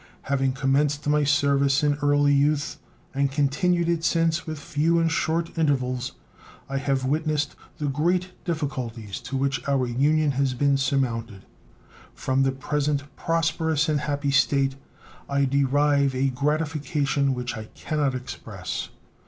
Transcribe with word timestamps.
Having 0.23 0.53
commenced 0.53 1.07
my 1.07 1.23
service 1.23 1.83
in 1.83 1.93
early 2.01 2.33
youth, 2.33 2.79
and 3.13 3.31
continued 3.31 3.87
it 3.87 4.03
since 4.03 4.47
with 4.47 4.57
few 4.57 4.97
and 4.97 5.11
short 5.11 5.55
intervals, 5.59 6.13
I 6.67 6.79
have 6.79 7.05
witnessed 7.05 7.55
the 7.77 7.85
great 7.87 8.31
difficulties 8.43 9.19
to 9.19 9.37
which 9.37 9.61
our 9.67 9.85
Union 9.85 10.31
has 10.31 10.55
been 10.55 10.77
surmounted. 10.77 11.45
From 12.15 12.41
the 12.41 12.51
present 12.51 13.15
prosperous 13.15 13.87
and 13.87 13.99
happy 13.99 14.31
state 14.31 14.75
I 15.29 15.45
derive 15.45 16.15
a 16.15 16.29
gratification 16.31 17.35
which 17.35 17.55
I 17.55 17.65
can 17.75 17.99
not 17.99 18.15
express. 18.15 18.89